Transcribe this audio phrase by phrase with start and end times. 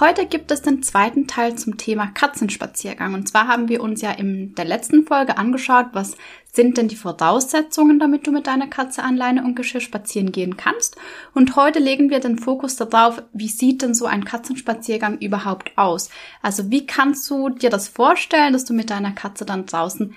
[0.00, 3.14] Heute gibt es den zweiten Teil zum Thema Katzenspaziergang.
[3.14, 6.16] Und zwar haben wir uns ja in der letzten Folge angeschaut, was
[6.52, 10.56] sind denn die Voraussetzungen, damit du mit deiner Katze an Leine und Geschirr spazieren gehen
[10.56, 10.96] kannst.
[11.34, 16.10] Und heute legen wir den Fokus darauf, wie sieht denn so ein Katzenspaziergang überhaupt aus?
[16.42, 20.14] Also wie kannst du dir das vorstellen, dass du mit deiner Katze dann draußen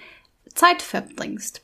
[0.53, 1.63] Zeit verbringst?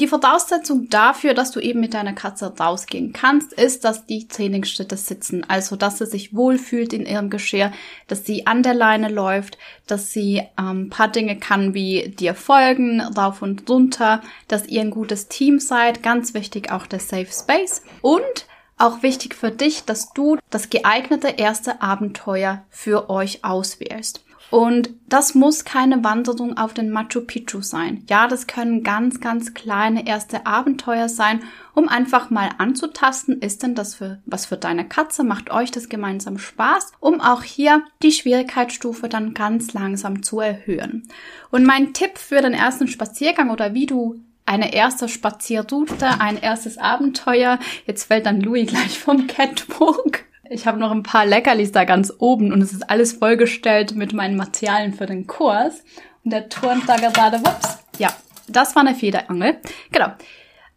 [0.00, 4.96] Die Voraussetzung dafür, dass du eben mit deiner Katze rausgehen kannst, ist, dass die Trainingsschritte
[4.96, 5.44] sitzen.
[5.48, 7.72] Also, dass sie sich wohlfühlt in ihrem Geschirr,
[8.06, 13.00] dass sie an der Leine läuft, dass sie ähm, paar Dinge kann wie dir folgen,
[13.00, 16.00] rauf und runter, dass ihr ein gutes Team seid.
[16.02, 17.82] Ganz wichtig auch der Safe Space.
[18.00, 18.46] Und
[18.76, 24.22] auch wichtig für dich, dass du das geeignete erste Abenteuer für euch auswählst.
[24.50, 28.04] Und das muss keine Wanderung auf den Machu Picchu sein.
[28.08, 31.42] Ja, das können ganz, ganz kleine erste Abenteuer sein,
[31.74, 35.88] um einfach mal anzutasten, ist denn das für, was für deine Katze, macht euch das
[35.88, 41.08] gemeinsam Spaß, um auch hier die Schwierigkeitsstufe dann ganz langsam zu erhöhen.
[41.50, 46.78] Und mein Tipp für den ersten Spaziergang oder wie du eine erste Spazierroute, ein erstes
[46.78, 47.58] Abenteuer.
[47.86, 50.24] Jetzt fällt dann Louis gleich vom Catwalk.
[50.50, 54.12] Ich habe noch ein paar Leckerlis da ganz oben und es ist alles vollgestellt mit
[54.12, 55.84] meinen Materialien für den Kurs.
[56.24, 58.08] Und der turnt da gerade, wups, ja,
[58.48, 59.58] das war eine Federangel.
[59.90, 60.08] Genau.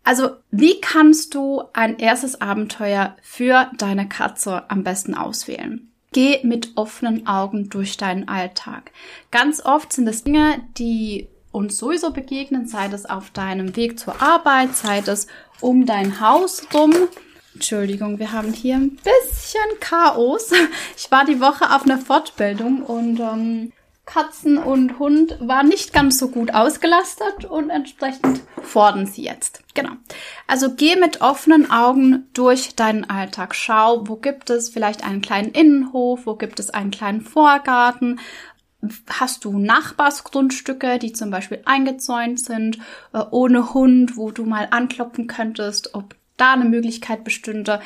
[0.04, 5.92] Also, wie kannst du ein erstes Abenteuer für deine Katze am besten auswählen?
[6.12, 8.92] Geh mit offenen Augen durch deinen Alltag.
[9.30, 14.22] Ganz oft sind es Dinge, die uns sowieso begegnen, sei es auf deinem Weg zur
[14.22, 15.28] Arbeit, sei es
[15.60, 16.94] um dein Haus rum
[17.54, 20.52] Entschuldigung, wir haben hier ein bisschen Chaos.
[20.98, 23.74] Ich war die Woche auf einer Fortbildung und ähm,
[24.06, 29.64] Katzen und Hund waren nicht ganz so gut ausgelastet und entsprechend fordern sie jetzt.
[29.74, 29.92] Genau.
[30.48, 33.56] Also geh mit offenen Augen durch deinen Alltag.
[33.56, 38.20] Schau, wo gibt es vielleicht einen kleinen Innenhof, wo gibt es einen kleinen Vorgarten,
[39.08, 42.80] Hast du Nachbarsgrundstücke, die zum Beispiel eingezäunt sind,
[43.14, 47.82] äh, ohne Hund, wo du mal anklopfen könntest, ob da eine Möglichkeit bestünde,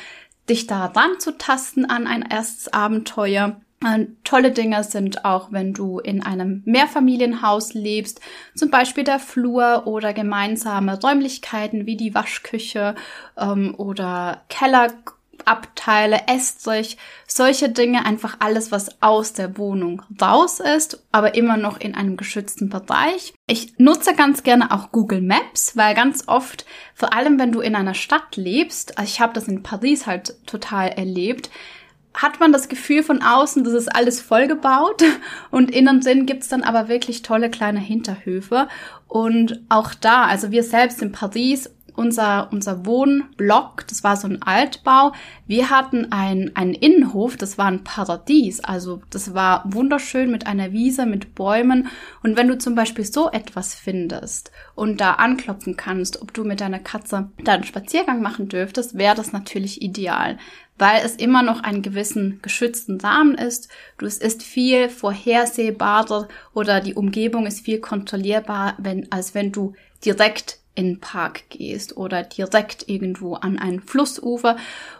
[0.48, 3.60] dich da ranzutasten an ein erstes Abenteuer.
[3.84, 8.20] Äh, tolle Dinge sind auch, wenn du in einem Mehrfamilienhaus lebst,
[8.54, 12.94] zum Beispiel der Flur oder gemeinsame Räumlichkeiten wie die Waschküche
[13.36, 14.92] ähm, oder Keller
[15.44, 21.78] Abteile, Estrich, solche Dinge, einfach alles, was aus der Wohnung raus ist, aber immer noch
[21.78, 23.34] in einem geschützten Bereich.
[23.46, 26.64] Ich nutze ganz gerne auch Google Maps, weil ganz oft,
[26.94, 30.34] vor allem wenn du in einer Stadt lebst, also ich habe das in Paris halt
[30.46, 31.50] total erlebt,
[32.16, 35.04] hat man das Gefühl von außen, das ist alles vollgebaut
[35.50, 38.68] und innen drin gibt's dann aber wirklich tolle kleine Hinterhöfe.
[39.06, 44.42] Und auch da, also wir selbst in Paris unser, unser Wohnblock, das war so ein
[44.42, 45.12] Altbau.
[45.46, 48.60] Wir hatten ein, einen Innenhof, das war ein Paradies.
[48.60, 51.88] Also das war wunderschön mit einer Wiese, mit Bäumen.
[52.22, 56.60] Und wenn du zum Beispiel so etwas findest und da anklopfen kannst, ob du mit
[56.60, 60.38] deiner Katze da einen Spaziergang machen dürftest, wäre das natürlich ideal
[60.78, 63.68] weil es immer noch einen gewissen geschützten Rahmen ist.
[63.98, 69.74] Du, es ist viel vorhersehbarer oder die Umgebung ist viel kontrollierbar, wenn, als wenn du
[70.04, 74.56] direkt in den Park gehst oder direkt irgendwo an ein Flussufer,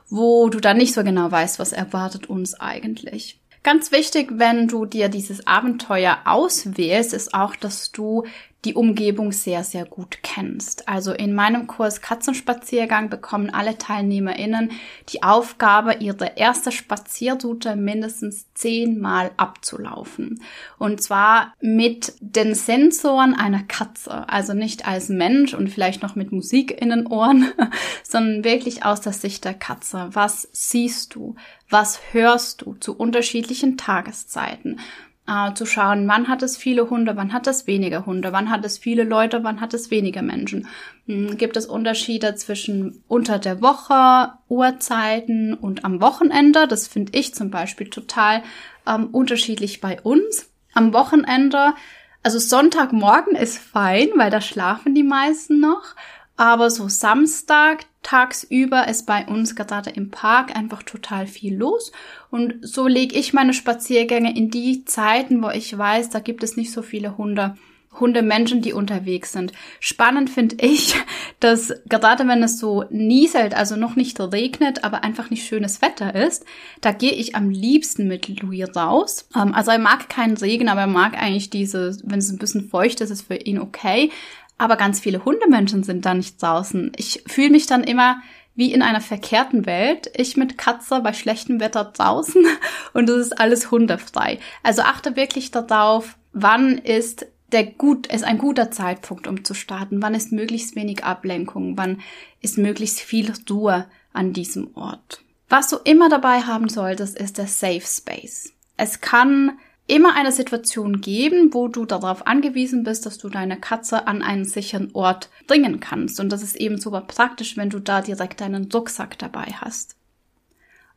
[0.09, 3.39] wo du dann nicht so genau weißt, was erwartet uns eigentlich.
[3.63, 8.25] Ganz wichtig, wenn du dir dieses Abenteuer auswählst, ist auch, dass du
[8.67, 10.89] die Umgebung sehr, sehr gut kennst.
[10.89, 14.73] Also in meinem Kurs Katzenspaziergang bekommen alle TeilnehmerInnen
[15.09, 20.43] die Aufgabe, ihre erste Spazierroute mindestens zehnmal abzulaufen.
[20.79, 24.29] Und zwar mit den Sensoren einer Katze.
[24.29, 27.53] Also nicht als Mensch und vielleicht noch mit Musik in den Ohren,
[28.03, 30.09] sondern wirklich aus der Sicht der Katze.
[30.11, 31.37] Was siehst du?
[31.71, 34.81] Was hörst du zu unterschiedlichen Tageszeiten?
[35.27, 38.65] Äh, zu schauen, wann hat es viele Hunde, wann hat es weniger Hunde, wann hat
[38.65, 40.69] es viele Leute, wann hat es weniger Menschen.
[41.07, 46.67] Hm, gibt es Unterschiede zwischen unter der Woche, Uhrzeiten und am Wochenende?
[46.69, 48.43] Das finde ich zum Beispiel total
[48.87, 50.51] ähm, unterschiedlich bei uns.
[50.75, 51.75] Am Wochenende,
[52.23, 55.95] also Sonntagmorgen ist fein, weil da schlafen die meisten noch.
[56.37, 61.91] Aber so Samstag, tagsüber ist bei uns gerade im Park einfach total viel los.
[62.31, 66.57] Und so lege ich meine Spaziergänge in die Zeiten, wo ich weiß, da gibt es
[66.57, 67.57] nicht so viele Hunde,
[67.99, 69.53] Hundemenschen, die unterwegs sind.
[69.81, 70.95] Spannend finde ich,
[71.41, 76.15] dass gerade wenn es so nieselt, also noch nicht regnet, aber einfach nicht schönes Wetter
[76.15, 76.45] ist,
[76.81, 79.29] da gehe ich am liebsten mit Louis raus.
[79.35, 82.69] Ähm, also er mag keinen Regen, aber er mag eigentlich diese, wenn es ein bisschen
[82.69, 84.13] feucht ist, ist für ihn okay.
[84.59, 86.93] Aber ganz viele Hundemenschen sind da nicht draußen.
[86.97, 88.23] Ich fühle mich dann immer
[88.55, 90.11] wie in einer verkehrten Welt.
[90.17, 92.45] Ich mit Katze bei schlechtem Wetter draußen
[92.95, 94.39] und es ist alles hundefrei.
[94.63, 100.03] Also achte wirklich darauf, wann ist der gut, ist ein guter Zeitpunkt, um zu starten.
[100.03, 101.77] Wann ist möglichst wenig Ablenkung?
[101.77, 102.01] Wann
[102.41, 105.23] ist möglichst viel Ruhe an diesem Ort?
[105.49, 108.53] Was du immer dabei haben solltest, ist der Safe Space.
[108.77, 114.07] Es kann immer eine Situation geben, wo du darauf angewiesen bist, dass du deine Katze
[114.07, 116.19] an einen sicheren Ort bringen kannst.
[116.19, 119.97] Und das ist eben super praktisch, wenn du da direkt deinen Rucksack dabei hast.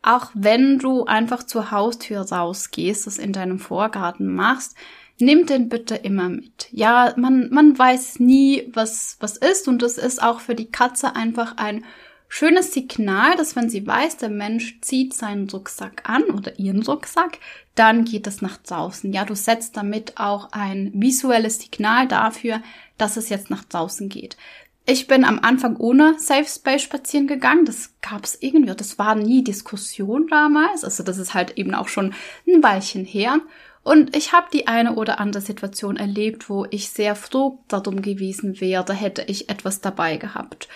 [0.02, 4.76] Auch wenn du einfach zur Haustür rausgehst, das in deinem Vorgarten machst,
[5.20, 6.68] nimm den bitte immer mit.
[6.72, 11.16] Ja, man, man weiß nie, was, was ist und es ist auch für die Katze
[11.16, 11.84] einfach ein
[12.30, 17.40] schönes Signal, dass wenn sie weiß, der Mensch zieht seinen Rucksack an oder ihren Rucksack,
[17.76, 19.12] dann geht es nach draußen.
[19.12, 22.62] Ja, du setzt damit auch ein visuelles Signal dafür,
[22.98, 24.38] dass es jetzt nach draußen geht.
[24.86, 27.66] Ich bin am Anfang ohne Safe Space spazieren gegangen.
[27.66, 28.74] Das gab es irgendwie.
[28.76, 30.84] Das war nie Diskussion damals.
[30.84, 32.14] Also das ist halt eben auch schon
[32.48, 33.40] ein Weilchen her.
[33.84, 38.60] Und ich habe die eine oder andere Situation erlebt, wo ich sehr froh darum gewesen
[38.60, 40.68] wäre, hätte ich etwas dabei gehabt.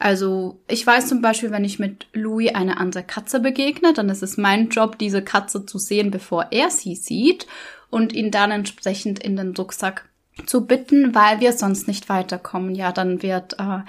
[0.00, 4.22] Also ich weiß zum Beispiel, wenn ich mit Louis eine andere Katze begegne, dann ist
[4.22, 7.46] es mein Job, diese Katze zu sehen, bevor er sie sieht
[7.90, 10.08] und ihn dann entsprechend in den Rucksack
[10.46, 12.74] zu bitten, weil wir sonst nicht weiterkommen.
[12.74, 13.80] Ja, dann wird äh,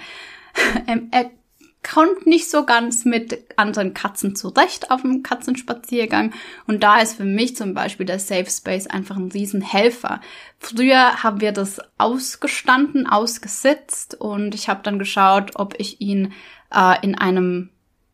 [1.82, 6.32] kommt nicht so ganz mit anderen Katzen zurecht auf dem Katzenspaziergang.
[6.66, 10.20] Und da ist für mich zum Beispiel der Safe Space einfach ein Riesenhelfer.
[10.58, 16.32] Früher haben wir das ausgestanden, ausgesetzt und ich habe dann geschaut, ob ich ihn
[16.72, 17.70] äh, in einem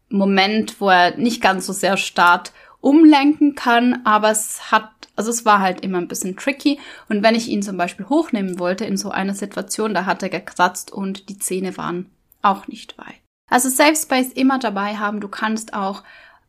[0.09, 5.45] Moment, wo er nicht ganz so sehr starrt, umlenken kann, aber es hat, also es
[5.45, 6.79] war halt immer ein bisschen tricky.
[7.09, 10.31] Und wenn ich ihn zum Beispiel hochnehmen wollte in so einer Situation, da hat er
[10.31, 12.11] gekratzt und die Zähne waren
[12.41, 13.28] auch nicht weit.
[13.49, 15.21] Also Safe Space immer dabei haben.
[15.21, 16.03] Du kannst auch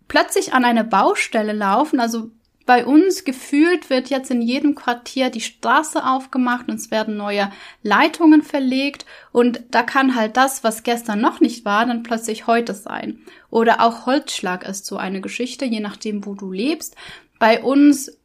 [0.07, 1.99] plötzlich an eine Baustelle laufen.
[1.99, 2.31] Also
[2.69, 7.51] bei uns gefühlt wird jetzt in jedem Quartier die Straße aufgemacht und es werden neue
[7.81, 12.75] Leitungen verlegt und da kann halt das, was gestern noch nicht war, dann plötzlich heute
[12.75, 13.21] sein.
[13.49, 16.95] Oder auch Holzschlag ist so eine Geschichte, je nachdem, wo du lebst.
[17.39, 18.18] Bei uns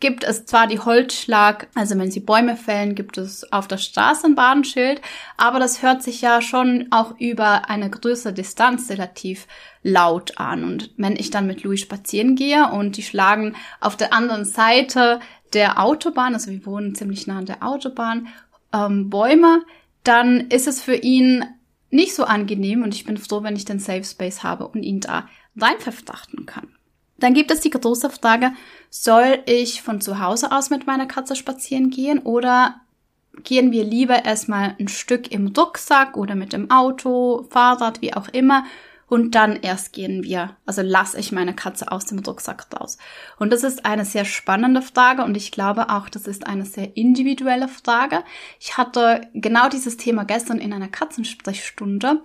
[0.00, 4.26] gibt es zwar die Holzschlag, also wenn sie Bäume fällen, gibt es auf der Straße
[4.26, 5.00] ein Badenschild,
[5.36, 9.48] aber das hört sich ja schon auch über eine größere Distanz relativ
[9.82, 10.62] laut an.
[10.62, 15.18] Und wenn ich dann mit Louis spazieren gehe und die schlagen auf der anderen Seite
[15.52, 18.28] der Autobahn, also wir wohnen ziemlich nah an der Autobahn,
[18.72, 19.62] ähm, Bäume,
[20.04, 21.44] dann ist es für ihn
[21.90, 25.00] nicht so angenehm und ich bin froh, wenn ich den Safe Space habe und ihn
[25.00, 26.68] da rein verfrachten kann.
[27.18, 28.52] Dann gibt es die große Frage,
[28.90, 32.80] soll ich von zu Hause aus mit meiner Katze spazieren gehen oder
[33.44, 38.28] gehen wir lieber erstmal ein Stück im Rucksack oder mit dem Auto, Fahrrad, wie auch
[38.28, 38.64] immer
[39.08, 42.98] und dann erst gehen wir, also lasse ich meine Katze aus dem Rucksack raus.
[43.38, 46.96] Und das ist eine sehr spannende Frage und ich glaube auch, das ist eine sehr
[46.96, 48.22] individuelle Frage.
[48.60, 52.22] Ich hatte genau dieses Thema gestern in einer Katzensprechstunde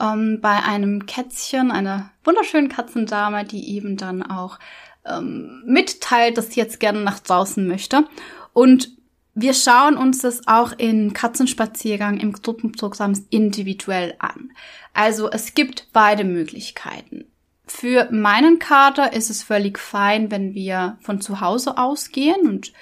[0.00, 4.58] ähm, bei einem Kätzchen, einer wunderschönen Katzendame, die eben dann auch
[5.04, 8.04] ähm, mitteilt, dass sie jetzt gerne nach draußen möchte.
[8.52, 8.90] Und
[9.34, 14.52] wir schauen uns das auch in Katzenspaziergang im Gruppenprogramm individuell an.
[14.94, 17.26] Also es gibt beide Möglichkeiten.
[17.66, 22.72] Für meinen Kater ist es völlig fein, wenn wir von zu Hause ausgehen und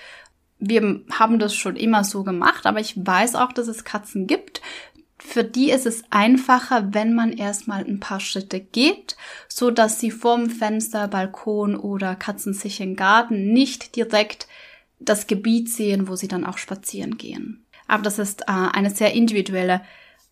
[0.58, 4.62] wir haben das schon immer so gemacht, aber ich weiß auch, dass es Katzen gibt,
[5.26, 9.16] für die ist es einfacher, wenn man erstmal ein paar Schritte geht,
[9.48, 14.46] so dass sie vorm Fenster, Balkon oder katzensicheren Garten nicht direkt
[15.00, 17.64] das Gebiet sehen, wo sie dann auch spazieren gehen.
[17.88, 19.80] Aber das ist äh, eine sehr individuelle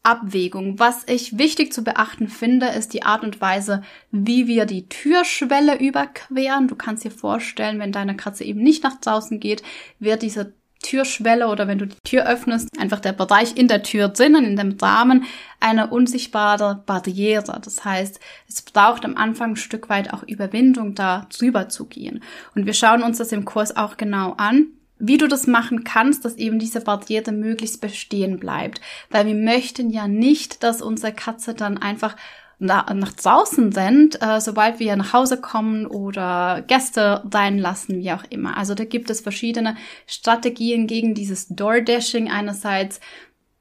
[0.03, 0.79] Abwägung.
[0.79, 5.79] Was ich wichtig zu beachten finde, ist die Art und Weise, wie wir die Türschwelle
[5.79, 6.69] überqueren.
[6.69, 9.63] Du kannst dir vorstellen, wenn deine Katze eben nicht nach draußen geht,
[9.99, 14.09] wird diese Türschwelle oder wenn du die Tür öffnest, einfach der Bereich in der Tür
[14.09, 15.25] drinnen, in dem Rahmen,
[15.61, 17.61] eine unsichtbare Barriere.
[17.65, 22.23] Das heißt, es braucht am Anfang ein Stück weit auch Überwindung, da drüber zu gehen.
[22.55, 24.67] Und wir schauen uns das im Kurs auch genau an,
[24.99, 28.81] wie du das machen kannst, dass eben diese Barriere möglichst bestehen bleibt.
[29.11, 32.17] Weil wir möchten ja nicht, dass unsere Katze dann einfach
[32.63, 38.25] nach, draußen sind, äh, sobald wir nach Hause kommen oder Gäste sein lassen, wie auch
[38.31, 38.57] immer.
[38.57, 39.77] Also da gibt es verschiedene
[40.07, 43.01] Strategien gegen dieses Door-Dashing einerseits.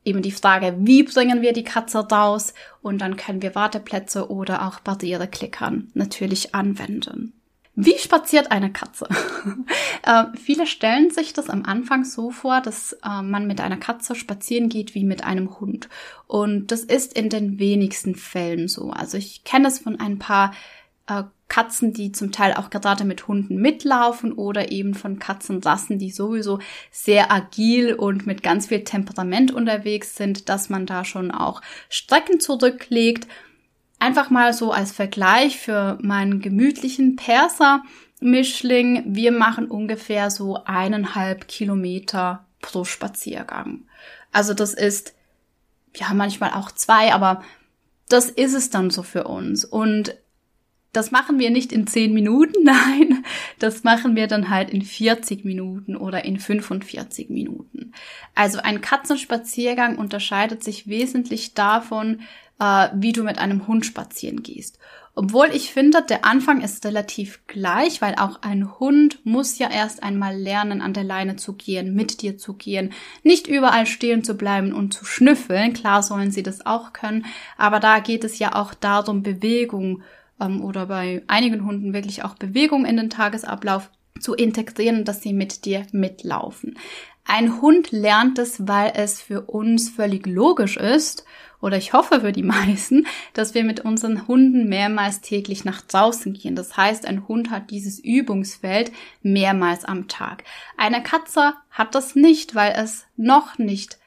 [0.03, 2.53] Eben die Frage, wie bringen wir die Katze raus?
[2.81, 7.40] Und dann können wir Warteplätze oder auch Barriere-Klickern natürlich anwenden.
[7.75, 9.07] Wie spaziert eine Katze?
[10.03, 14.13] äh, viele stellen sich das am Anfang so vor, dass äh, man mit einer Katze
[14.15, 15.87] spazieren geht wie mit einem Hund.
[16.27, 18.91] Und das ist in den wenigsten Fällen so.
[18.91, 20.53] Also ich kenne es von ein paar
[21.07, 26.09] äh, Katzen, die zum Teil auch gerade mit Hunden mitlaufen oder eben von Katzenrassen, die
[26.09, 26.59] sowieso
[26.91, 32.39] sehr agil und mit ganz viel Temperament unterwegs sind, dass man da schon auch Strecken
[32.39, 33.27] zurücklegt.
[34.01, 39.03] Einfach mal so als Vergleich für meinen gemütlichen Perser-Mischling.
[39.05, 43.84] Wir machen ungefähr so eineinhalb Kilometer pro Spaziergang.
[44.31, 45.13] Also das ist,
[45.96, 47.43] ja, manchmal auch zwei, aber
[48.10, 49.65] das ist es dann so für uns.
[49.65, 50.15] Und
[50.93, 53.24] das machen wir nicht in zehn Minuten, nein,
[53.60, 57.91] das machen wir dann halt in 40 Minuten oder in 45 Minuten.
[58.34, 62.22] Also ein Katzenspaziergang unterscheidet sich wesentlich davon,
[62.61, 64.77] äh, wie du mit einem Hund spazieren gehst.
[65.13, 70.03] Obwohl ich finde, der Anfang ist relativ gleich, weil auch ein Hund muss ja erst
[70.03, 74.35] einmal lernen, an der Leine zu gehen, mit dir zu gehen, nicht überall stehen zu
[74.35, 75.73] bleiben und zu schnüffeln.
[75.73, 77.25] Klar sollen sie das auch können,
[77.57, 80.03] aber da geht es ja auch darum, Bewegung
[80.39, 83.89] ähm, oder bei einigen Hunden wirklich auch Bewegung in den Tagesablauf
[84.19, 86.77] zu integrieren, dass sie mit dir mitlaufen.
[87.25, 91.25] Ein Hund lernt es, weil es für uns völlig logisch ist
[91.61, 96.33] oder ich hoffe für die meisten, dass wir mit unseren Hunden mehrmals täglich nach draußen
[96.33, 96.55] gehen.
[96.55, 98.91] Das heißt, ein Hund hat dieses Übungsfeld
[99.21, 100.43] mehrmals am Tag.
[100.77, 103.97] Eine Katze hat das nicht, weil es noch nicht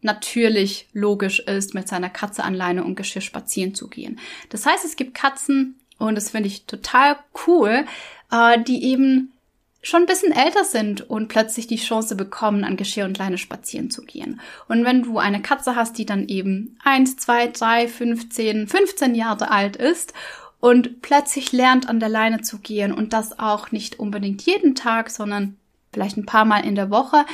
[0.00, 4.20] natürlich logisch ist, mit seiner Katze an Leine und Geschirr spazieren zu gehen.
[4.48, 7.84] Das heißt, es gibt Katzen, und das finde ich total cool,
[8.30, 9.32] äh, die eben
[9.80, 13.90] schon ein bisschen älter sind und plötzlich die Chance bekommen, an Geschirr und Leine spazieren
[13.90, 14.40] zu gehen.
[14.68, 19.50] Und wenn du eine Katze hast, die dann eben eins, zwei, drei, 15, 15 Jahre
[19.50, 20.14] alt ist
[20.60, 25.10] und plötzlich lernt, an der Leine zu gehen und das auch nicht unbedingt jeden Tag,
[25.10, 25.56] sondern
[25.92, 27.24] vielleicht ein paar Mal in der Woche,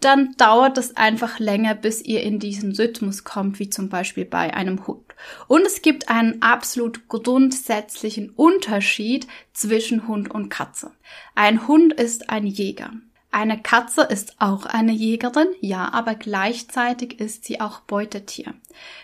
[0.00, 4.52] dann dauert es einfach länger, bis ihr in diesen Rhythmus kommt, wie zum Beispiel bei
[4.54, 5.01] einem Hund.
[5.48, 10.92] Und es gibt einen absolut grundsätzlichen Unterschied zwischen Hund und Katze.
[11.34, 12.90] Ein Hund ist ein Jäger.
[13.30, 18.52] Eine Katze ist auch eine Jägerin, ja, aber gleichzeitig ist sie auch Beutetier.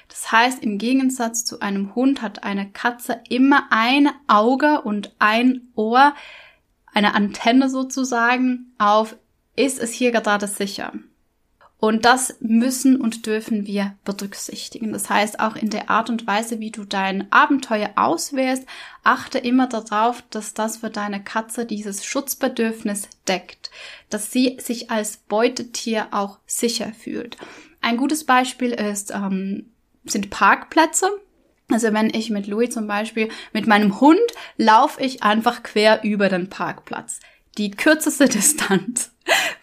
[0.08, 5.68] Das heißt, im Gegensatz zu einem Hund hat eine Katze immer ein Auge und ein
[5.76, 6.14] Ohr,
[6.92, 9.16] eine Antenne sozusagen auf
[9.56, 10.92] ist es hier gerade sicher?
[11.80, 14.92] Und das müssen und dürfen wir berücksichtigen.
[14.92, 18.64] Das heißt, auch in der Art und Weise, wie du dein Abenteuer auswählst,
[19.04, 23.70] achte immer darauf, dass das für deine Katze dieses Schutzbedürfnis deckt,
[24.10, 27.36] dass sie sich als Beutetier auch sicher fühlt.
[27.80, 29.66] Ein gutes Beispiel ist, ähm,
[30.04, 31.08] sind Parkplätze.
[31.70, 34.18] Also wenn ich mit Louis zum Beispiel mit meinem Hund
[34.56, 37.20] laufe ich einfach quer über den Parkplatz
[37.58, 39.10] die kürzeste Distanz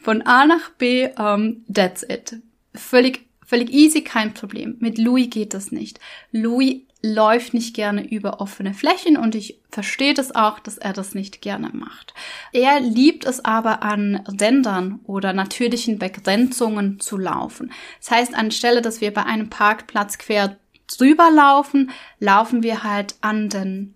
[0.02, 2.38] von A nach B, um, ähm, that's it.
[2.74, 4.78] Völlig, völlig easy, kein Problem.
[4.80, 6.00] Mit Louis geht das nicht.
[6.32, 11.14] Louis läuft nicht gerne über offene Flächen und ich verstehe das auch, dass er das
[11.14, 12.14] nicht gerne macht.
[12.52, 17.72] Er liebt es aber an Rändern oder natürlichen Begrenzungen zu laufen.
[18.00, 20.58] Das heißt, anstelle, dass wir bei einem Parkplatz quer
[20.88, 23.94] drüber laufen, laufen wir halt an den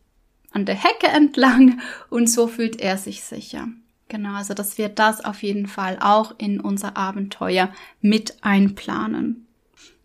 [0.51, 3.67] an der Hecke entlang und so fühlt er sich sicher.
[4.09, 7.69] Genau, also dass wir das auf jeden Fall auch in unser Abenteuer
[8.01, 9.45] mit einplanen.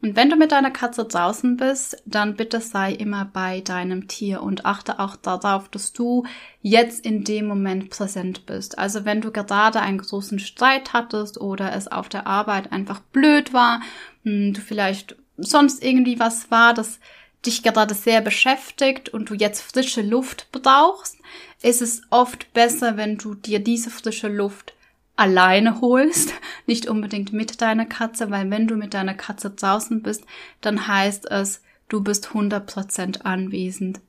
[0.02, 4.42] Und wenn du mit deiner Katze draußen bist, dann bitte sei immer bei deinem Tier
[4.42, 6.26] und achte auch darauf, dass du
[6.60, 8.78] jetzt in dem Moment präsent bist.
[8.78, 13.54] Also wenn du gerade einen großen Streit hattest oder es auf der Arbeit einfach blöd
[13.54, 13.80] war,
[14.24, 17.00] hm, du vielleicht sonst irgendwie was war, das
[17.46, 21.18] dich gerade sehr beschäftigt und du jetzt frische Luft brauchst,
[21.64, 24.74] ist es oft besser, wenn du dir diese frische Luft
[25.16, 26.34] alleine holst,
[26.66, 30.24] nicht unbedingt mit deiner Katze, weil wenn du mit deiner Katze draußen bist,
[30.60, 34.00] dann heißt es, du bist 100% anwesend.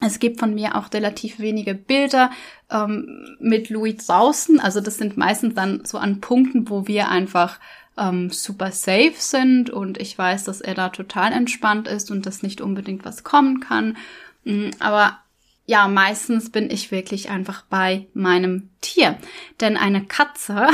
[0.00, 2.30] Es gibt von mir auch relativ wenige Bilder
[2.70, 4.60] ähm, mit Louis draußen.
[4.60, 7.58] Also das sind meistens dann so an Punkten, wo wir einfach
[7.96, 12.42] ähm, super safe sind und ich weiß, dass er da total entspannt ist und dass
[12.42, 13.96] nicht unbedingt was kommen kann.
[14.44, 15.18] Mm, aber
[15.66, 19.16] ja, meistens bin ich wirklich einfach bei meinem Tier.
[19.60, 20.68] Denn eine Katze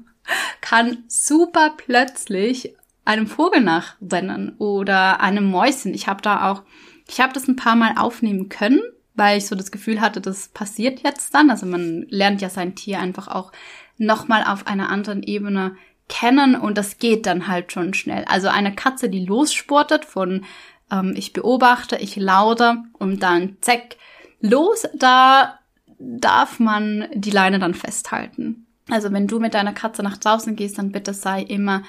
[0.60, 2.74] kann super plötzlich
[3.04, 5.94] einem Vogel nachrennen oder einem Mäuschen.
[5.94, 6.62] Ich habe da auch
[7.08, 8.80] Ich habe das ein paar Mal aufnehmen können,
[9.14, 11.50] weil ich so das Gefühl hatte, das passiert jetzt dann.
[11.50, 13.52] Also man lernt ja sein Tier einfach auch
[13.96, 15.76] nochmal auf einer anderen Ebene
[16.08, 18.24] kennen und das geht dann halt schon schnell.
[18.26, 20.44] Also eine Katze, die lossportet von
[20.90, 23.96] ähm, ich beobachte, ich laude und dann zack,
[24.44, 25.58] los, da
[25.98, 28.66] darf man die Leine dann festhalten.
[28.90, 31.82] Also wenn du mit deiner Katze nach draußen gehst, dann bitte sei immer,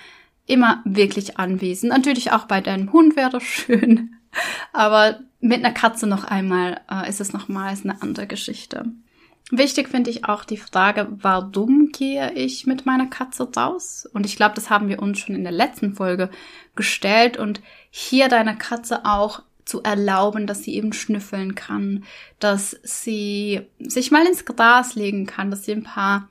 [0.46, 1.92] immer wirklich anwesend.
[1.92, 4.16] Natürlich auch bei deinem Hund wäre das schön.
[4.72, 8.86] Aber mit einer Katze noch einmal äh, ist es nochmals eine andere Geschichte.
[9.52, 14.10] Wichtig finde ich auch die Frage, warum gehe ich mit meiner Katze raus?
[14.12, 16.32] Und ich glaube, das haben wir uns schon in der letzten Folge
[16.76, 22.04] gestellt und hier deiner Katze auch zu erlauben, dass sie eben schnüffeln kann,
[22.40, 26.30] dass sie sich mal ins Gras legen kann, dass sie ein paar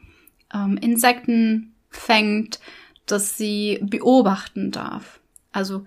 [0.55, 2.61] ähm, Insekten fängt,
[3.07, 5.21] dass sie beobachten darf.
[5.53, 5.85] Also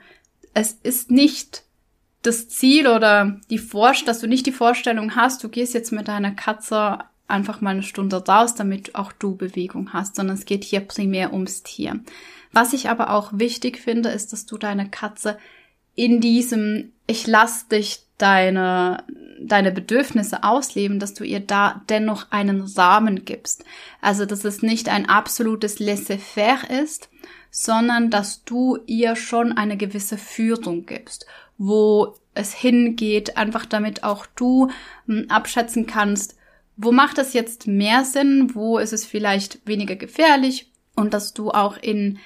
[0.54, 1.64] es ist nicht
[2.22, 6.08] das Ziel oder die Vorstellung, dass du nicht die Vorstellung hast, du gehst jetzt mit
[6.08, 10.64] deiner Katze einfach mal eine Stunde raus, damit auch du Bewegung hast, sondern es geht
[10.64, 12.00] hier primär ums Tier.
[12.52, 15.38] Was ich aber auch wichtig finde, ist, dass du deine Katze
[15.98, 19.04] in diesem, ich lass dich deine,
[19.42, 23.66] deine Bedürfnisse ausleben, dass du ihr da dennoch einen Rahmen gibst.
[24.00, 27.10] Also, dass es nicht ein absolutes Laissez-faire ist,
[27.50, 31.26] sondern dass du ihr schon eine gewisse Führung gibst,
[31.58, 34.70] wo es hingeht, einfach damit auch du
[35.08, 36.38] hm, abschätzen kannst,
[36.76, 41.50] wo macht es jetzt mehr Sinn, wo ist es vielleicht weniger gefährlich und dass du
[41.50, 42.20] auch in,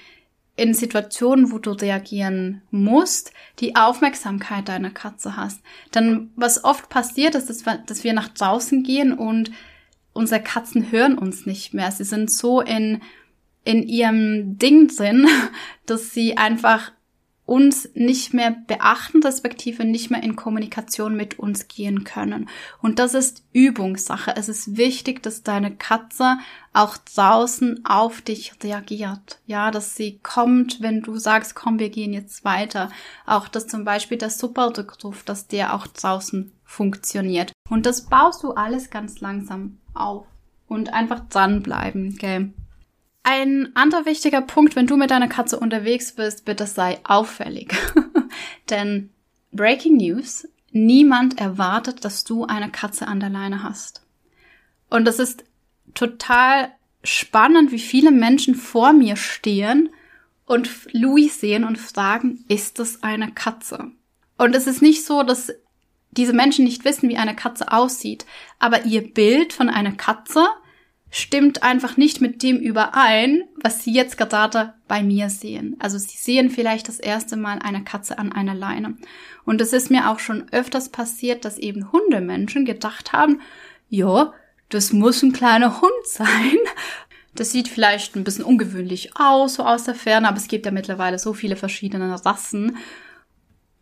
[0.62, 5.60] in Situationen, wo du reagieren musst, die Aufmerksamkeit deiner Katze hast.
[5.90, 9.52] Dann, was oft passiert, ist, dass wir, dass wir nach draußen gehen und
[10.14, 11.90] unsere Katzen hören uns nicht mehr.
[11.90, 13.02] Sie sind so in,
[13.64, 15.28] in ihrem Ding drin,
[15.88, 16.92] dass sie einfach
[17.46, 22.48] uns nicht mehr beachten, respektive nicht mehr in Kommunikation mit uns gehen können.
[22.84, 24.36] Und das ist Übungssache.
[24.38, 26.38] Es ist wichtig, dass deine Katze
[26.74, 29.40] auch draußen auf dich reagiert.
[29.46, 32.90] Ja, dass sie kommt, wenn du sagst, komm, wir gehen jetzt weiter.
[33.26, 37.52] Auch, dass zum Beispiel der Superdrückruf, dass der auch draußen funktioniert.
[37.70, 40.26] Und das baust du alles ganz langsam auf.
[40.68, 42.54] Und einfach dranbleiben, gell?
[43.24, 47.76] Ein anderer wichtiger Punkt, wenn du mit deiner Katze unterwegs bist, bitte sei auffällig.
[48.70, 49.12] Denn
[49.52, 54.02] Breaking News, niemand erwartet, dass du eine Katze an der Leine hast.
[54.90, 55.44] Und das ist
[55.94, 56.72] total
[57.04, 59.90] spannend, wie viele Menschen vor mir stehen
[60.46, 63.92] und Louis sehen und fragen, ist das eine Katze?
[64.38, 65.52] Und es ist nicht so, dass
[66.12, 68.26] diese Menschen nicht wissen, wie eine Katze aussieht,
[68.60, 70.46] aber ihr Bild von einer Katze
[71.10, 75.76] stimmt einfach nicht mit dem überein, was sie jetzt gerade bei mir sehen.
[75.80, 78.96] Also sie sehen vielleicht das erste Mal eine Katze an einer Leine.
[79.46, 83.42] Und es ist mir auch schon öfters passiert, dass eben Hundemenschen gedacht haben,
[83.90, 84.34] ja,
[84.72, 86.58] das muss ein kleiner Hund sein.
[87.36, 90.72] Das sieht vielleicht ein bisschen ungewöhnlich aus, so aus der Ferne, aber es gibt ja
[90.72, 92.78] mittlerweile so viele verschiedene Rassen.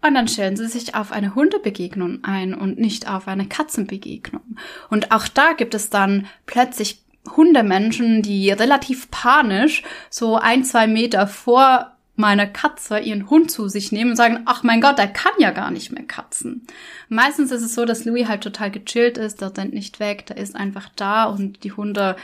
[0.01, 4.57] Und dann stellen sie sich auf eine Hundebegegnung ein und nicht auf eine Katzenbegegnung.
[4.89, 7.03] Und auch da gibt es dann plötzlich
[7.35, 13.91] Hundemenschen, die relativ panisch so ein, zwei Meter vor meiner Katze ihren Hund zu sich
[13.91, 16.67] nehmen und sagen, ach mein Gott, der kann ja gar nicht mehr katzen.
[17.07, 20.37] Meistens ist es so, dass Louis halt total gechillt ist, der rennt nicht weg, der
[20.37, 22.17] ist einfach da und die Hunde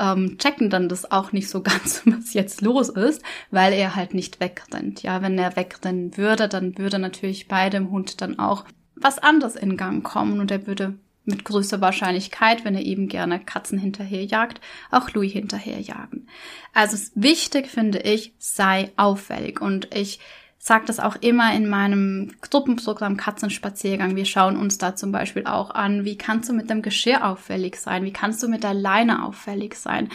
[0.00, 4.14] ähm, checken dann das auch nicht so ganz, was jetzt los ist, weil er halt
[4.14, 5.02] nicht wegrennt.
[5.02, 9.56] Ja, wenn er wegrennen würde, dann würde natürlich bei dem Hund dann auch was anderes
[9.56, 14.60] in Gang kommen und er würde mit größter Wahrscheinlichkeit, wenn er eben gerne Katzen hinterherjagt,
[14.90, 16.28] auch Louis hinterherjagen.
[16.72, 20.18] Also wichtig finde ich, sei auffällig und ich
[20.64, 24.14] sage das auch immer in meinem Gruppenprogramm Katzenspaziergang.
[24.14, 27.74] Wir schauen uns da zum Beispiel auch an, wie kannst du mit dem Geschirr auffällig
[27.74, 28.04] sein?
[28.04, 30.08] Wie kannst du mit der Leine auffällig sein?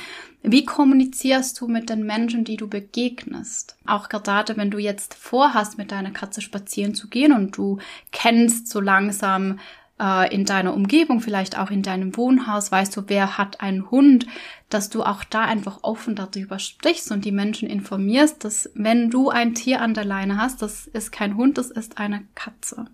[0.44, 3.76] Wie kommunizierst du mit den Menschen, die du begegnest?
[3.86, 7.80] Auch gerade wenn du jetzt vorhast, mit deiner Katze spazieren zu gehen und du
[8.14, 9.60] kennst so langsam
[10.00, 14.28] äh, in deiner Umgebung, vielleicht auch in deinem Wohnhaus, weißt du, wer hat einen Hund,
[14.70, 19.30] dass du auch da einfach offen darüber sprichst und die Menschen informierst, dass wenn du
[19.30, 22.88] ein Tier an der Leine hast, das ist kein Hund, das ist eine Katze.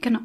[0.00, 0.18] Genau.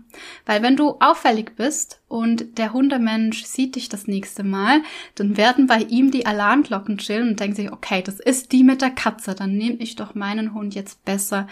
[0.45, 4.81] Weil wenn du auffällig bist und der Hundemensch sieht dich das nächste Mal,
[5.13, 8.81] dann werden bei ihm die Alarmglocken chillen und denkt sich, okay, das ist die mit
[8.81, 11.47] der Katze, dann nehme ich doch meinen Hund jetzt besser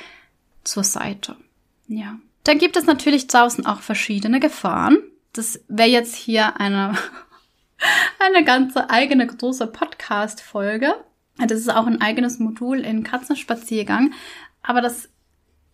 [0.64, 1.36] zur Seite.
[1.88, 2.18] Ja.
[2.46, 4.98] Dann gibt es natürlich draußen auch verschiedene Gefahren.
[5.34, 6.98] Das wäre jetzt hier eine,
[8.20, 10.96] eine ganze eigene große Podcast-Folge.
[11.38, 14.14] Das ist auch ein eigenes Modul in Katzenspaziergang.
[14.64, 15.10] Aber das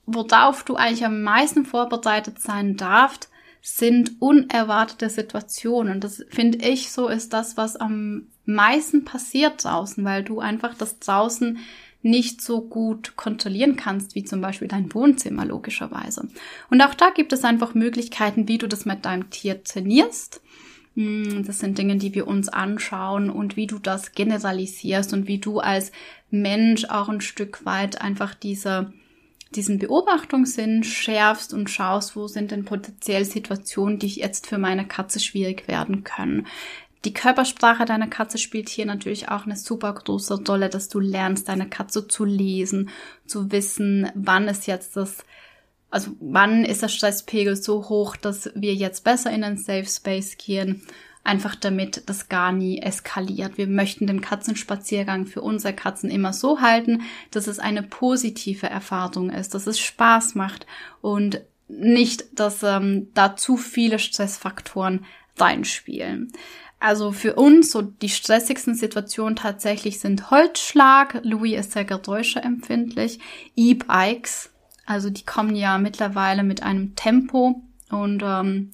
[0.06, 3.30] worauf du eigentlich am meisten vorbereitet sein darfst,
[3.62, 6.00] sind unerwartete Situationen.
[6.00, 11.00] Das finde ich so ist das, was am meisten passiert draußen, weil du einfach das
[11.00, 11.60] draußen
[12.04, 16.28] nicht so gut kontrollieren kannst, wie zum Beispiel dein Wohnzimmer logischerweise.
[16.70, 20.42] Und auch da gibt es einfach Möglichkeiten, wie du das mit deinem Tier trainierst.
[20.96, 25.38] Hm, das sind Dinge, die wir uns anschauen und wie du das generalisierst und wie
[25.38, 25.92] du als
[26.30, 28.92] Mensch auch ein Stück weit einfach diese
[29.56, 35.20] diesen Beobachtungssinn schärfst und schaust, wo sind denn potenziell Situationen, die jetzt für meine Katze
[35.20, 36.48] schwierig werden können.
[37.06, 41.50] Die Körpersprache deiner Katze spielt hier natürlich auch eine super große Rolle, dass du lernst,
[41.50, 42.90] deine Katze zu lesen,
[43.26, 45.26] zu wissen, wann ist jetzt das,
[45.90, 50.38] also wann ist der Stresspegel so hoch, dass wir jetzt besser in einen Safe Space
[50.38, 50.84] gehen
[51.24, 53.58] einfach damit das gar nie eskaliert.
[53.58, 59.30] Wir möchten den Katzenspaziergang für unsere Katzen immer so halten, dass es eine positive Erfahrung
[59.30, 60.66] ist, dass es Spaß macht
[61.02, 65.06] und nicht, dass ähm, da zu viele Stressfaktoren
[65.38, 66.34] reinspielen.
[66.82, 73.20] Also für uns so die stressigsten Situationen tatsächlich sind Holzschlag, Louis ist sehr geräuscheempfindlich,
[73.56, 74.50] E-Bikes,
[74.86, 78.72] also die kommen ja mittlerweile mit einem Tempo und ähm,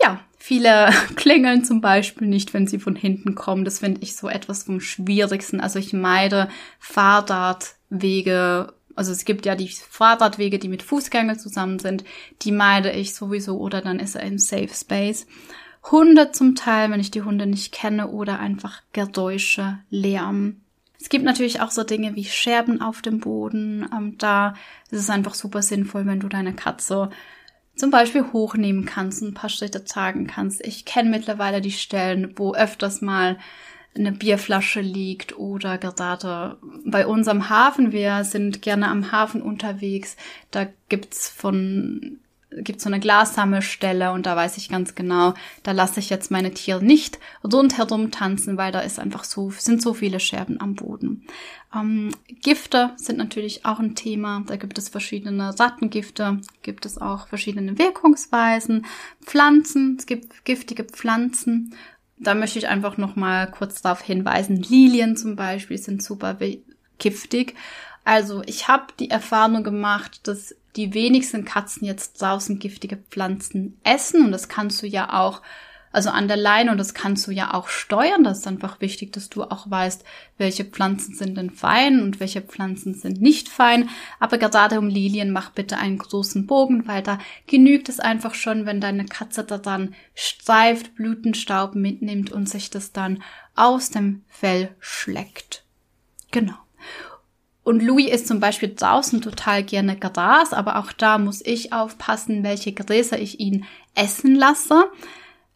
[0.00, 3.66] ja, Viele klingeln zum Beispiel nicht, wenn sie von hinten kommen.
[3.66, 5.60] Das finde ich so etwas vom Schwierigsten.
[5.60, 8.72] Also ich meide Fahrradwege.
[8.96, 12.04] Also es gibt ja die Fahrradwege, die mit Fußgängern zusammen sind.
[12.40, 15.26] Die meide ich sowieso oder dann ist er im Safe Space.
[15.90, 20.60] Hunde zum Teil, wenn ich die Hunde nicht kenne oder einfach Geräusche, Lärm.
[21.00, 23.88] Es gibt natürlich auch so Dinge wie Scherben auf dem Boden.
[23.92, 24.54] Ähm, da
[24.90, 27.10] ist es einfach super sinnvoll, wenn du deine Katze
[27.74, 30.64] zum Beispiel hochnehmen kannst, ein paar Schritte tragen kannst.
[30.66, 33.38] Ich kenne mittlerweile die Stellen, wo öfters mal
[33.96, 37.92] eine Bierflasche liegt oder gerade bei unserem Hafen.
[37.92, 40.16] Wir sind gerne am Hafen unterwegs.
[40.50, 42.18] Da gibt's von
[42.52, 46.52] gibt so eine Glassammelstelle und da weiß ich ganz genau, da lasse ich jetzt meine
[46.52, 51.26] Tiere nicht rundherum tanzen, weil da ist einfach so, sind so viele Scherben am Boden.
[51.74, 52.10] Ähm,
[52.42, 54.42] Gifte sind natürlich auch ein Thema.
[54.46, 58.86] Da gibt es verschiedene Sattengifte, gibt es auch verschiedene Wirkungsweisen.
[59.22, 61.74] Pflanzen, es gibt giftige Pflanzen.
[62.18, 64.56] Da möchte ich einfach noch mal kurz darauf hinweisen.
[64.56, 66.36] Lilien zum Beispiel sind super
[66.98, 67.54] giftig.
[68.04, 74.24] Also ich habe die Erfahrung gemacht, dass die wenigsten Katzen jetzt draußen giftige Pflanzen essen
[74.24, 75.42] und das kannst du ja auch,
[75.92, 78.22] also an der Leine und das kannst du ja auch steuern.
[78.22, 80.04] Das ist einfach wichtig, dass du auch weißt,
[80.38, 83.88] welche Pflanzen sind denn fein und welche Pflanzen sind nicht fein.
[84.20, 88.66] Aber gerade um Lilien mach bitte einen großen Bogen, weil da genügt es einfach schon,
[88.66, 93.24] wenn deine Katze da dann streift, Blütenstaub mitnimmt und sich das dann
[93.56, 95.64] aus dem Fell schleckt.
[96.30, 96.54] Genau.
[97.62, 102.42] Und Louis ist zum Beispiel draußen total gerne Gras, aber auch da muss ich aufpassen,
[102.42, 104.84] welche Gräser ich ihn essen lasse.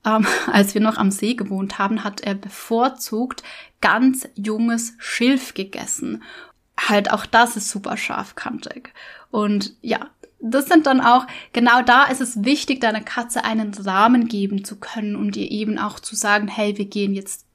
[0.05, 3.43] Ähm, als wir noch am See gewohnt haben, hat er bevorzugt
[3.81, 6.23] ganz junges Schilf gegessen.
[6.77, 8.93] Halt auch das ist super scharfkantig.
[9.31, 14.29] Und ja, das sind dann auch, genau da ist es wichtig, deiner Katze einen Rahmen
[14.29, 17.47] geben zu können und ihr eben auch zu sagen, hey, wir gehen jetzt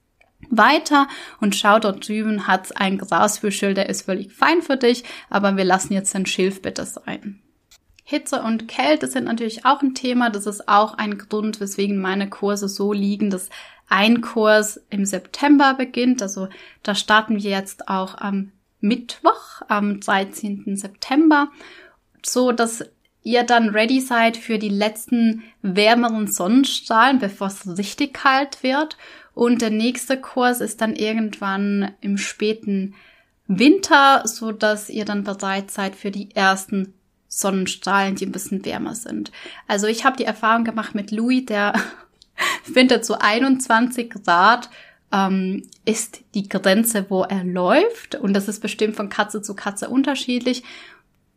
[0.49, 1.07] weiter
[1.41, 5.65] und schau dort drüben hat's ein Grasbüschel, der ist völlig fein für dich, aber wir
[5.65, 7.41] lassen jetzt den Schilf bitte sein.
[8.03, 10.31] Hitze und Kälte sind natürlich auch ein Thema.
[10.31, 13.51] Das ist auch ein Grund, weswegen meine Kurse so liegen, dass
[13.87, 16.23] ein Kurs im September beginnt.
[16.23, 16.47] Also
[16.81, 20.75] da starten wir jetzt auch am Mittwoch, am 13.
[20.75, 21.49] September,
[22.25, 22.83] so dass
[23.21, 28.97] ihr dann ready seid für die letzten wärmeren Sonnenstrahlen, bevor es richtig kalt wird
[29.39, 32.93] und der nächste Kurs ist dann irgendwann im späten
[33.47, 36.93] Winter, so dass ihr dann bereit seid für die ersten
[37.29, 39.31] Sonnenstrahlen, die ein bisschen wärmer sind.
[39.65, 41.71] Also ich habe die Erfahrung gemacht mit Louis, der
[42.73, 44.69] findet so 21 Grad
[45.13, 48.15] ähm, ist die Grenze, wo er läuft.
[48.15, 50.63] Und das ist bestimmt von Katze zu Katze unterschiedlich.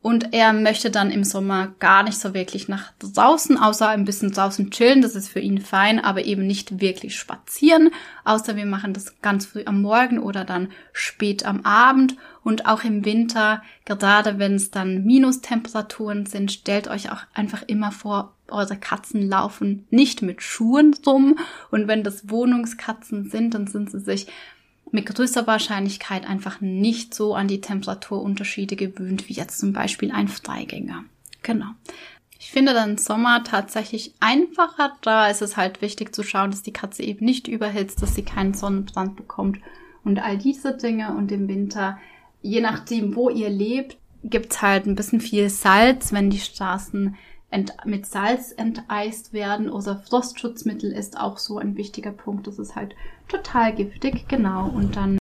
[0.02, 4.32] Und er möchte dann im Sommer gar nicht so wirklich nach draußen, außer ein bisschen
[4.32, 5.00] draußen chillen.
[5.00, 7.90] Das ist für ihn fein, aber eben nicht wirklich spazieren.
[8.24, 12.16] Außer wir machen das ganz früh am Morgen oder dann spät am Abend.
[12.42, 17.92] Und auch im Winter, gerade wenn es dann Minustemperaturen sind, stellt euch auch einfach immer
[17.92, 21.38] vor, eure Katzen laufen nicht mit Schuhen rum.
[21.70, 24.26] Und wenn das Wohnungskatzen sind, dann sind sie sich
[24.92, 30.28] mit größter Wahrscheinlichkeit einfach nicht so an die Temperaturunterschiede gewöhnt wie jetzt zum Beispiel ein
[30.28, 31.04] Freigänger.
[31.42, 31.70] Genau.
[32.38, 34.92] Ich finde dann Sommer tatsächlich einfacher.
[35.00, 38.22] Da ist es halt wichtig zu schauen, dass die Katze eben nicht überhitzt, dass sie
[38.22, 39.58] keinen Sonnenbrand bekommt
[40.04, 41.14] und all diese Dinge.
[41.14, 41.98] Und im Winter,
[42.42, 47.16] je nachdem, wo ihr lebt, gibt's halt ein bisschen viel Salz, wenn die Straßen
[47.84, 52.46] mit Salz enteist werden oder Frostschutzmittel ist auch so ein wichtiger Punkt.
[52.46, 52.94] Das ist halt
[53.28, 54.68] total giftig, genau.
[54.68, 55.18] Und dann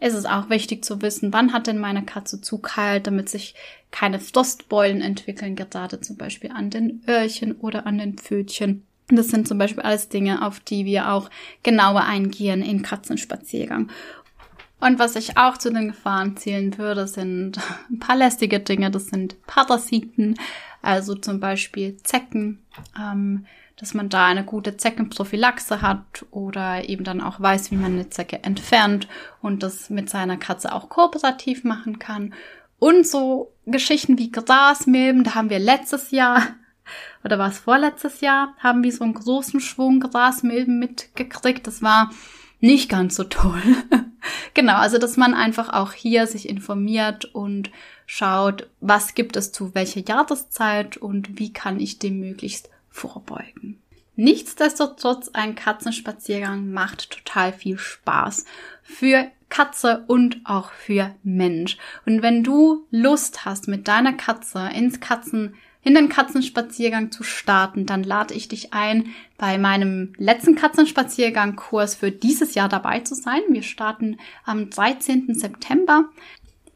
[0.00, 3.54] ist es auch wichtig zu wissen, wann hat denn meine Katze zu kalt, damit sich
[3.90, 8.86] keine Frostbeulen entwickeln, gerade zum Beispiel an den Öhrchen oder an den Pfötchen.
[9.08, 11.30] Das sind zum Beispiel alles Dinge, auf die wir auch
[11.62, 13.90] genauer eingehen in Katzenspaziergang.
[14.80, 17.58] Und was ich auch zu den Gefahren zählen würde, sind
[17.90, 18.90] ein paar lästige Dinge.
[18.90, 20.36] Das sind Parasiten,
[20.82, 22.62] also zum Beispiel Zecken,
[22.98, 27.92] ähm, dass man da eine gute Zeckenprophylaxe hat oder eben dann auch weiß, wie man
[27.92, 29.08] eine Zecke entfernt
[29.42, 32.34] und das mit seiner Katze auch kooperativ machen kann.
[32.78, 36.42] Und so Geschichten wie Grasmilben, da haben wir letztes Jahr
[37.24, 41.66] oder war es vorletztes Jahr, haben wir so einen großen Schwung Grasmilben mitgekriegt.
[41.66, 42.10] Das war
[42.64, 43.62] nicht ganz so toll.
[44.54, 47.70] genau, also dass man einfach auch hier sich informiert und
[48.06, 53.78] schaut, was gibt es zu welcher Jahreszeit und wie kann ich dem möglichst vorbeugen.
[54.16, 58.44] Nichtsdestotrotz, ein Katzenspaziergang macht total viel Spaß.
[58.82, 61.76] Für Katze und auch für Mensch.
[62.06, 67.86] Und wenn du Lust hast, mit deiner Katze ins Katzen in den Katzenspaziergang zu starten,
[67.86, 73.42] dann lade ich dich ein, bei meinem letzten Katzenspaziergang-Kurs für dieses Jahr dabei zu sein.
[73.50, 75.34] Wir starten am 13.
[75.34, 76.06] September.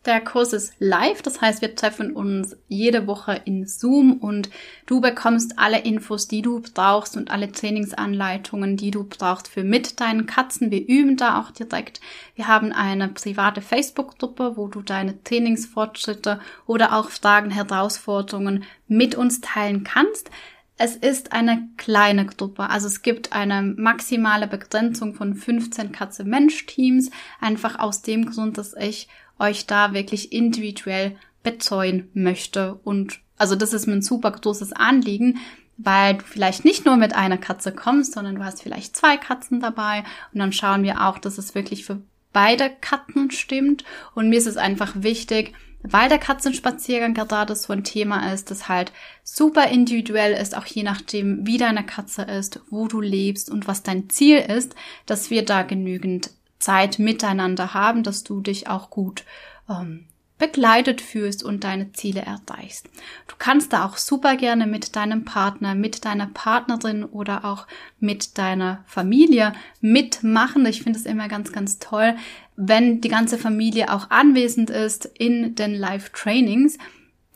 [0.09, 4.49] Der Kurs ist live, das heißt, wir treffen uns jede Woche in Zoom und
[4.87, 10.01] du bekommst alle Infos, die du brauchst und alle Trainingsanleitungen, die du brauchst für mit
[10.01, 10.71] deinen Katzen.
[10.71, 12.01] Wir üben da auch direkt.
[12.37, 19.43] Wir haben eine private Facebook-Gruppe, wo du deine Trainingsfortschritte oder auch Fragen, Herausforderungen mit uns
[19.43, 20.31] teilen kannst.
[20.81, 27.11] Es ist eine kleine Gruppe, also es gibt eine maximale Begrenzung von 15 Katze-Mensch-Teams,
[27.41, 29.09] einfach aus dem Grund, dass ich
[29.41, 32.75] euch da wirklich individuell betreuen möchte.
[32.85, 35.39] Und also das ist mir ein super großes Anliegen,
[35.79, 39.59] weil du vielleicht nicht nur mit einer Katze kommst, sondern du hast vielleicht zwei Katzen
[39.59, 40.05] dabei.
[40.33, 43.83] Und dann schauen wir auch, dass es wirklich für beide Katzen stimmt.
[44.15, 48.69] Und mir ist es einfach wichtig, weil der Katzenspaziergang gerade so ein Thema ist, das
[48.69, 53.67] halt super individuell ist, auch je nachdem, wie deine Katze ist, wo du lebst und
[53.67, 54.75] was dein Ziel ist,
[55.07, 59.25] dass wir da genügend Zeit miteinander haben, dass du dich auch gut
[59.69, 60.07] ähm,
[60.39, 62.89] begleitet fühlst und deine Ziele erreichst.
[63.27, 67.67] Du kannst da auch super gerne mit deinem Partner, mit deiner Partnerin oder auch
[67.99, 70.65] mit deiner Familie mitmachen.
[70.67, 72.15] Ich finde es immer ganz, ganz toll,
[72.57, 76.79] wenn die ganze Familie auch anwesend ist in den Live-Trainings.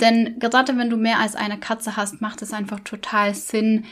[0.00, 3.84] Denn gerade wenn du mehr als eine Katze hast, macht es einfach total Sinn,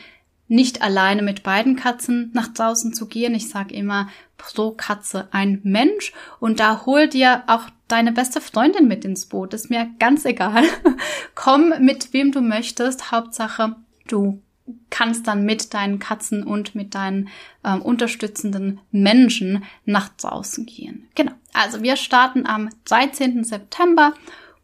[0.47, 3.33] nicht alleine mit beiden Katzen nach draußen zu gehen.
[3.33, 8.87] Ich sage immer pro Katze ein Mensch und da hol dir auch deine beste Freundin
[8.87, 9.53] mit ins Boot.
[9.53, 10.63] Ist mir ganz egal.
[11.35, 13.11] Komm mit wem du möchtest.
[13.11, 13.75] Hauptsache,
[14.07, 14.41] du
[14.89, 17.29] kannst dann mit deinen Katzen und mit deinen
[17.63, 21.07] ähm, unterstützenden Menschen nach draußen gehen.
[21.15, 21.33] Genau.
[21.53, 23.43] Also wir starten am 13.
[23.43, 24.13] September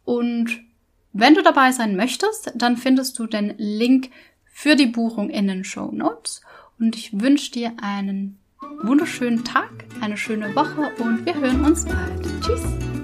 [0.04, 0.60] und
[1.12, 4.10] wenn du dabei sein möchtest, dann findest du den Link
[4.44, 6.42] für die Buchung in den Show Notes.
[6.78, 8.38] Und ich wünsche dir einen
[8.82, 12.26] wunderschönen Tag, eine schöne Woche und wir hören uns bald.
[12.40, 12.97] Tschüss!